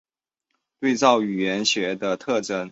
[0.79, 2.67] 对照语言学的特征。